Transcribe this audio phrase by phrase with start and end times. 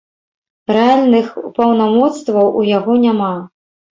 [0.77, 1.27] Рэальных
[1.59, 3.31] паўнамоцтваў у яго няма.